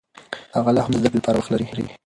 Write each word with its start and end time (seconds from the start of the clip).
هغه 0.55 0.69
لا 0.75 0.81
هم 0.85 0.91
د 0.93 0.95
زده 1.01 1.07
کړې 1.11 1.17
لپاره 1.19 1.37
وخت 1.37 1.49
لري. 1.51 1.83